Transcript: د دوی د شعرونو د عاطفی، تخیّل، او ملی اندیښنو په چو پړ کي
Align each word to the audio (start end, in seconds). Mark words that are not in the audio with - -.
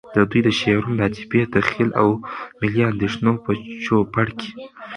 د 0.15 0.17
دوی 0.29 0.41
د 0.45 0.49
شعرونو 0.59 0.95
د 0.97 1.01
عاطفی، 1.05 1.39
تخیّل، 1.53 1.89
او 2.01 2.07
ملی 2.59 2.81
اندیښنو 2.91 3.31
په 3.43 3.51
چو 3.83 3.95
پړ 4.13 4.27
کي 4.39 4.51